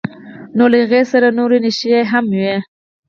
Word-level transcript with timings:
نو 0.57 0.63
له 0.71 0.77
هغې 0.83 1.01
سره 1.11 1.27
نورې 1.37 1.57
نښې 1.63 1.99
هم 2.11 2.25
وي. 2.37 2.53